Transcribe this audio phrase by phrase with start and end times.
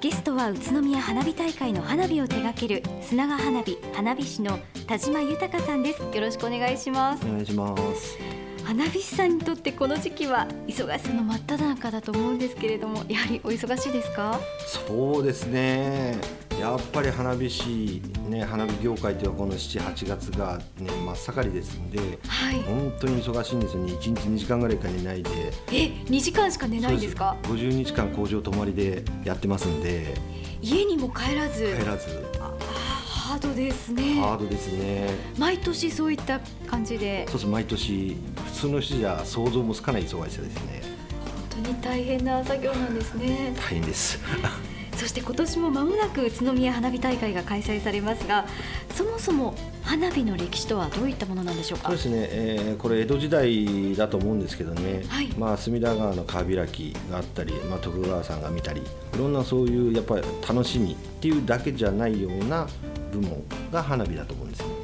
[0.00, 6.00] ゲストは宇都宮花火大会の花火を手掛ける砂川花火花火師の田島豊さんです。
[6.00, 7.26] よろしくお願いします。
[7.26, 8.16] お願いします。
[8.64, 14.40] 花火師さんにとってこの時期は忙しさの真っ只中だと思うんですけれどもやはりお忙しいですか？
[14.66, 16.16] そうですね
[16.60, 21.98] やっぱり花火師、ね、花火業界というのはこの7、8月が、ね、真っ盛りですので、
[22.28, 25.30] はい、本当に忙しいんですよね、1日2時間ぐらいか寝ないで、
[25.68, 25.72] え
[26.04, 27.36] 2時間しか寝ないんですか？
[27.44, 30.14] す50日間工場泊まりでやってますんで、
[30.60, 32.08] 家にも帰らず、帰らず
[33.06, 34.20] ハードですね。
[34.20, 35.08] ハードですね。
[35.38, 37.24] 毎年そういった感じで。
[37.26, 40.82] そうです毎年普通の人じゃ想像もつかない忙しさですね。
[41.54, 43.54] 本当に大変な作業なんですね。
[43.56, 44.18] 大変です。
[45.00, 48.44] そして今年も間もなく宇都宮花火大会が開催されますが
[48.94, 51.86] そもそも花火の歴史とはどういったものなんでしょうか？
[51.86, 62.68] そうですね、えー、これ江戸時代だと思うんですけどね、はい、まあ、隅田川の川開きがあったり、まあ、徳川さんが見たりいろんなそういうやっぱり楽しみっていうだけじゃないような
[63.10, 64.74] 部門が花火だと思うんですよね。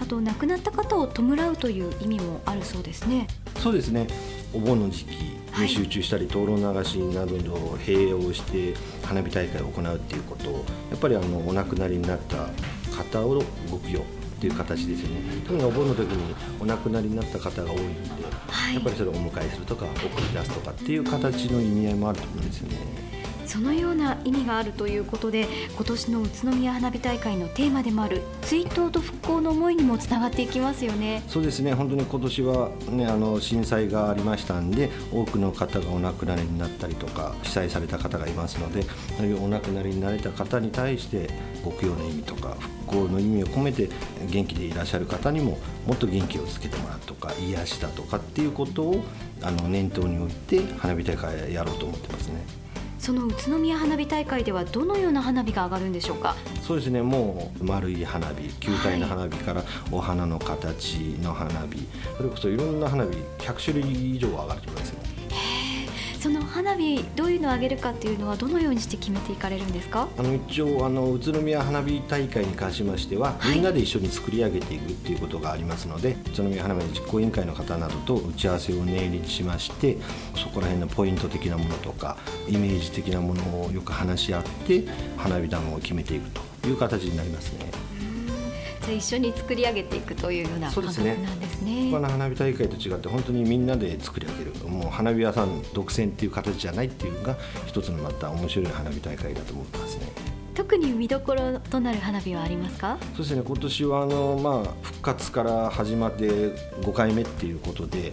[0.00, 3.28] あと亡くなった方を弔うという意味もあるそうですね。
[3.58, 4.06] そうですね。
[4.54, 12.48] お盆の時期に集中したり、灯籠流しなどを併用して花火大会を行うっていうことをやっぱりあのお亡くなりになった
[12.96, 14.04] 方をご供養っ
[14.40, 18.10] ていう形ですよね特にお盆の時にお亡くなりになった方が多いんで、
[18.48, 23.19] はい、やっぱりそれをお迎えするとか送り出すとかっていう形の意味合いもあると思うんですよね。
[23.50, 38.84] そのような意味があるということで今年の宇都宮花火大会のテーマでもある追悼と復興の思いにもつながっていきますよねそうですね本当に今年は、ね、あの震災がありましたんで多くの方がお亡くなりになったりとか被災された方がいますので
[39.18, 41.28] そういうお亡くなりになれた方に対して
[41.64, 42.56] ご供養の意味とか
[42.86, 43.88] 復興の意味を込めて
[44.30, 49.02] 元気でいらっしゃる方にももっと元気をつけてもらうとか癒しだとかっていうことを
[49.42, 52.60] あの念頭に置いて花火大会やろうと思ってますね。
[53.00, 56.36] その宇都宮花火大会ではどのような花火が上がるんでしょうか？
[56.62, 57.00] そうですね。
[57.00, 64.98] もう丸い花火球体の花火からお花の形の花火、それこそいろんな花火100種類以上上がると思いますよ
[66.20, 70.06] その花火どういうのをあげるかっていうのはどのようにして決めていかれるんですか？
[70.18, 79.96] あの一応あの宇都宮花火大会に関しましては、はい、みんなで一緒に作り上げていくっていうことがありますので宇都宮花火実行委員会の方などと打ち合わせを念入りにしまして
[80.36, 84.84] そこら辺のポイント的なものとかイメージ的なものをよく話し合って
[85.16, 86.30] 花火玉を決めていく
[86.60, 87.89] という形になりますね。
[88.84, 91.90] じゃ一緒に作り上げていくというような感覚なんですね。
[91.90, 97.36] 他の花火大会と違って本当にみんなで作り上げるもう花火屋さん独占っていう形じゃないっていうのが
[97.66, 100.06] 一つのまた面白い花火大会だと思ってますね。
[100.54, 102.98] 特に見どころとなる花火はありますか？
[103.14, 108.12] そうですね今年はあの、まあ、復活から始まって5回目っていうことで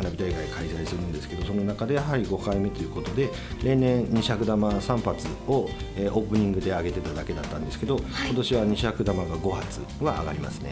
[0.00, 3.28] 花火大会開催するんですけどその中でやはり5回目ということで
[3.62, 10.70] 例年二尺玉3発を、えー、オープニングで上げてただけだったんですけど、はい、今年は二尺玉が5発は上がりますね。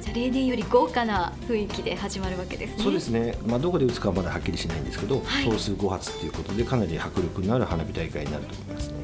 [0.00, 2.82] じゃ例年より豪華な雰囲気で始まるわけですね。
[2.82, 3.36] そうですね。
[3.46, 8.94] まあどこで打つかはまだはっきりしないんですけど、はい、総数5発ということでかなり迫力のある花火大会になると思いますね。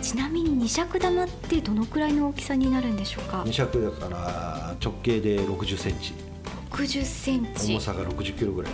[0.00, 3.42] ちなみに二尺玉ってどのくらいの大きさになるんでしょうか？
[3.44, 6.14] 二尺だから直径で60センチ。
[6.70, 7.72] 60センチ。
[7.72, 8.72] 重さが60キロぐらい。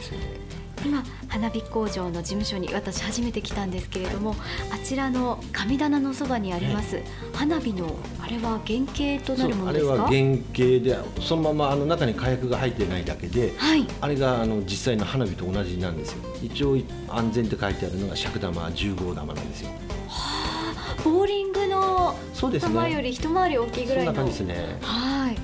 [0.00, 0.60] ですよね。
[0.82, 4.34] 今花火工場の事務所に私初めて来たんですけれども
[4.72, 7.02] あちらの神棚のそばにあります、
[7.34, 9.92] 花火のあれは原型となるものですか？
[9.92, 10.20] あれは原
[10.54, 16.24] 型でそのままあの中に火薬が入ってないだけで、はい、あれがあの実際の花火と同じなんですよ。
[16.42, 16.78] 一応
[17.08, 19.70] 安全って書いてあるのが尺玉10号玉なんですよ。
[20.08, 22.14] はあボーリングの
[22.58, 24.14] 玉より一回り大きいぐらいの。
[24.14, 24.78] そんな感じですね。
[24.80, 25.36] はい。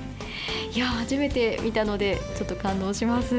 [0.75, 3.35] いや初めて見たのでちょっと感動します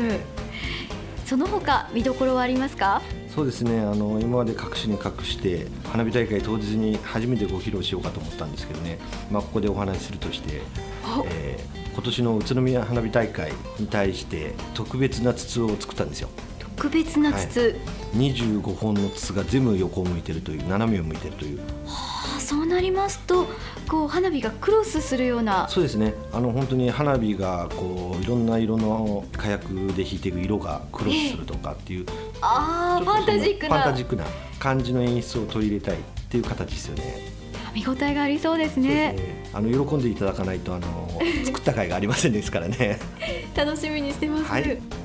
[1.29, 3.03] その他見どころはありますか？
[3.29, 3.81] そうですね。
[3.81, 8.99] あの今まで隠しに隠して花火大会当日に初めてご披露しようかと思ったんですけどね、
[9.31, 10.63] まあ、ここでお話しするとして、
[11.27, 16.31] えー、今年の宇都宮花火大会に対して特別な筒を作ったんですよ。
[16.59, 17.75] 特別な筒、はい、
[18.15, 21.59] 25本の筒が全部横を向いてるという斜めを向いてるという。
[21.87, 23.47] はあ、そうなりますと
[23.89, 34.25] こう花火がクロスするようなそうですねあの本当に花火がこういろんな色の火薬で引いていく色がクロスするとかっていう、えー、ああファンタジックなファンタジックな
[34.59, 37.39] 感じの演出を取り入れたいっていう形ですよね。
[37.75, 39.15] 見応えがありそうですね。
[39.17, 42.99] すねあの喜んでいただかないとあの作った甲斐がありませんですからね。
[43.55, 44.45] 楽しみにしてます。
[44.45, 44.98] はい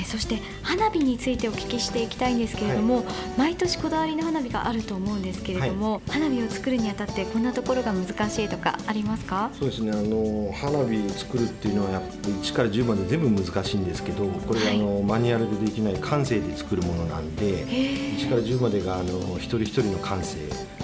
[0.00, 3.04] えそして花火についてお聞きしていきたいんですけれども、はい、
[3.36, 9.50] 毎年こだわりの花火があると思うんですけれども、はい、花火を作るにあたってこんなところが難しいとかありますか？
[9.58, 20.38] そうですねあの花火作るっていうのはやっぱ1から10まで全部難しいんですけどこれがあの、はい、マニュアルでできない感性で作るものなんで1から10までがあの一人一人の感性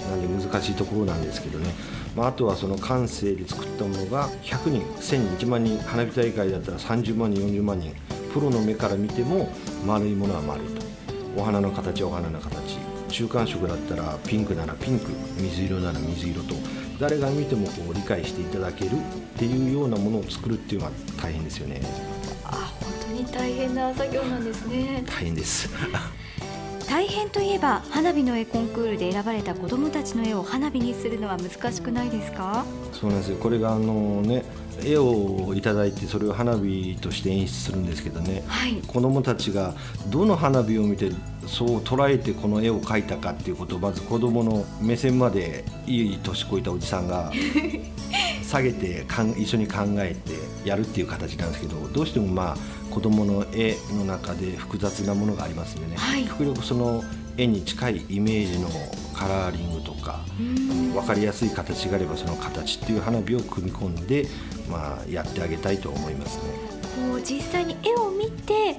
[0.09, 1.73] なんで難しいところなんですけどね。
[2.15, 7.93] まあ、あとはその感性で作ったものが100人1000人1万人花火大会だったら30万人40万人
[8.35, 9.47] プロの目から見ても
[9.87, 10.81] 丸いものは丸いと。
[11.37, 12.77] お花の形はお花の形。
[13.07, 15.05] 中間色だったらピンクならピンク。
[15.39, 16.53] 水色なら水色と。
[16.99, 18.97] 誰が見てもこう理解していただける。
[18.97, 18.99] っ
[19.37, 20.91] ていうようなものを作るっていうのは
[21.21, 21.79] 大変ですよね。
[22.43, 25.05] あ本当に大変な作業なんですね。
[25.07, 25.69] 大変です。
[26.89, 32.65] 大変といえば花火の絵コンクールで選ばれた子どもたちの絵を花火にするのは難しくないですか？
[32.91, 33.37] そうなんですよ。
[33.37, 34.43] これがあのね
[34.83, 39.73] 絵をいただいてそれを花火として演出するんですけどね、はい、子どもたちが
[40.09, 41.11] どの花火を見て
[41.47, 47.31] そう捉えてこの絵を描いたかっていうことをまず子どもの目線までいい年こいたおじさんが
[48.43, 52.57] 下げてかん一緒に考えてやるっていう形なんですけどどうしてもまあ
[52.93, 57.03] 子どもの絵の中で複雑なものがありますんでね、はい、極力その
[57.37, 58.69] 絵に近いイメージの
[59.15, 60.19] カラーリングとか
[60.93, 64.27] 分かりやすい形があればその形っていう花火を組み込んで、
[64.69, 66.43] まあ、やってあげたいと思いますね。
[67.09, 68.77] こう実際に絵を見て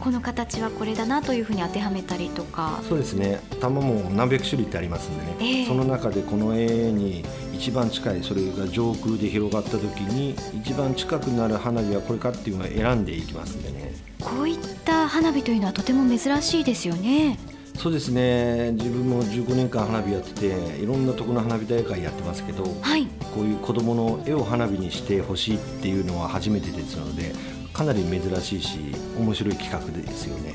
[0.00, 2.82] この形はこれだなというふうに当てはめたりとか。
[2.88, 3.40] そうですね。
[3.60, 13.94] 玉も何百種類ってありますんでね、えー、その中でこの絵に一番近いそれが上空で広がった時に一番近くなる花火はこれかっていうのを選んでいきますんでね。
[14.20, 17.38] こういった花火というのはとても珍しいですよね
[17.76, 20.46] そうですね自分も15年間花火やってて
[20.80, 27.32] いろんなところの花火大会やってますけど、はい、こういう子どもの絵を花火にしてほしいっていうのは初めてですので
[27.74, 28.78] かなり珍しいし
[29.18, 30.54] 面白い企画ですよね。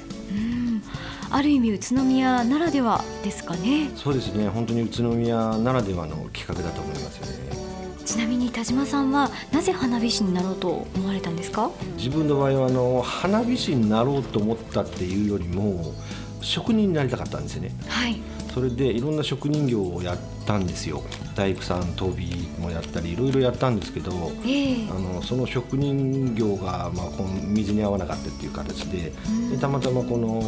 [1.31, 3.91] ある意味宇都宮ならではですかね。
[3.95, 4.47] そうですね。
[4.49, 8.03] 本当に宇都宮ならではの企画だと思いますよね。
[8.03, 11.69] ちなみに田島さんはなぜ花火師になろうと思われたんですか？
[11.97, 15.93] 自分の場合はあの花火師になろうと思ったっていうよりも
[16.41, 17.71] 職人になりたかったんですよね。
[17.87, 18.19] はい
[18.53, 21.03] それでいろんな職人業をやったんですよ
[21.35, 24.11] 大工さん飛びもやったりいろいろやったんですけど、
[24.43, 29.13] えー、あのその職人業が、まあ、この水に合わなかったっていう形で
[29.51, 30.41] でたまたまこの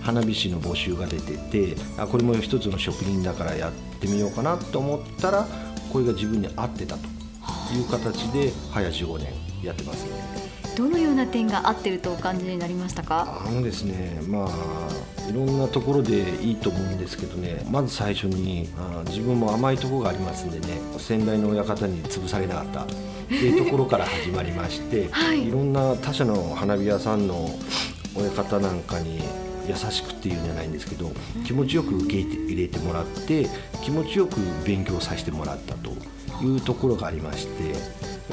[0.00, 5.46] 花火師の募集が出ててあこれも一つの職人だからやってみようかなと思ったら
[5.92, 7.00] これが自分に合ってたと
[7.74, 9.32] いう形で早15年
[9.64, 10.35] やってますね。
[10.76, 13.42] どのような点が合ってるとお感じになりましたか？
[13.46, 22.82] あのですねまあいろんなところでいいと思うんですけどねまず最初にあ自分も甘いところがありますんでね先代の親方に潰されなかった。
[23.26, 27.50] っていうところから始まりまして、 はい、いろんな他社の花火屋さんの
[28.14, 29.20] 親方なんかに
[29.68, 31.10] 優しくっていうんじゃないんですけど
[31.44, 33.48] 気持ちよく受け入れてもらって
[33.82, 35.90] 気持ちよく勉強させてもらったと
[36.44, 37.74] いうところがありまして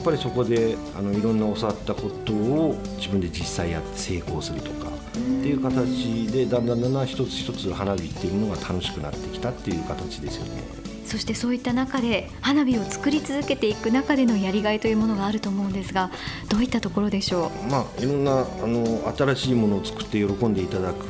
[0.03, 5.19] ぱりそこであのいろんな教わったことを自分で実際やって成功するとかって
[5.49, 10.82] いう形でだんだんだんだん一つ一つ花火っていうものが楽しくなってきたっていう形ですよね。
[11.13, 16.09] そしてそういった中で花火を作り続けていく中でのやりがいというものがあると思うんですが
[16.49, 21.05] どういったところでしょう、まあ、いろんなあの新しいものを作って喜んでいただく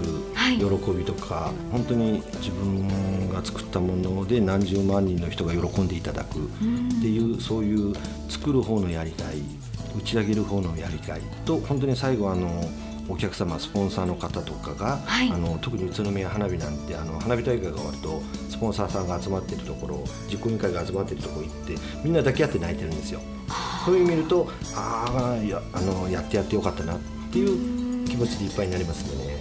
[0.57, 6.49] 喜びとか、はい、本当に自分が作ったもので何十万人の人が喜んでいただくっ
[6.99, 7.95] ていうそういう
[8.27, 9.37] 作る方のやりがい
[9.97, 12.49] 打ち上げる方のやりがいと本当に最後あの
[13.09, 23.19] お客様スポンサーの方とかが、はい、あの特に宇都宮花火なんてあの花火大会が終わるとスポンサーさんが集まっているところ実行委員会が集まっているところ行ってみんな抱き合って泣いてるんですよ。
[23.85, 26.99] そういう見るとああやあのやってやってよかったなっ
[27.31, 29.32] ていう気持ちでいっぱいになりますね。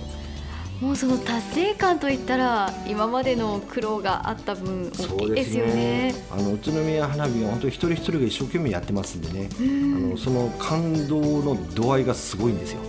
[0.82, 9.48] もうその達成感といったら今までの苦労があった分大きいですよね、ね、あの宇都宮花火は本当に一人一人が一生懸命やってますんでね。
[9.60, 12.80] あのその感動の度合いがすごいんですよ。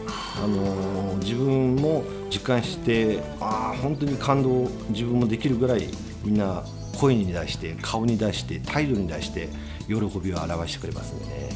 [0.44, 5.88] あの自分も実感してああ本当に感動自分もできるぐらい
[6.24, 6.64] みんな
[6.98, 9.50] 声に出して顔に出して態度に出して
[9.88, 11.50] 喜びを表してくれますんでね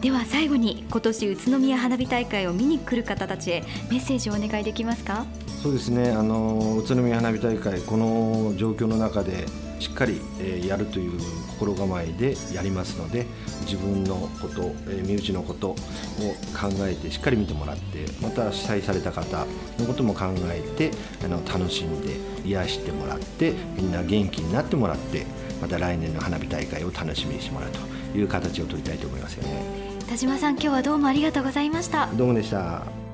[0.00, 5.24] では最後に今年宇都宮花火大会を見に来る方たちへメッセージをお願いできますか？
[5.62, 9.46] そうですねあの宇都宮花火大会この状況の中で
[9.80, 11.18] しっかり、えー、やるという
[11.58, 13.26] 心構えでやりますので
[13.62, 19.44] 自分のこと、えー、身内のことを考えてしっかり見てもらってまた主催された方
[19.78, 20.92] のことも考えて
[21.24, 25.26] あの楽しんで癒してもらってみんな元気になってもらって
[25.60, 29.85] また来年の花火大会を楽しみにしてもらうという形を取りたいと思いますよね。
[30.08, 32.06] 田島さん今日はどうもありがとうございました。
[32.14, 33.05] どうもでした。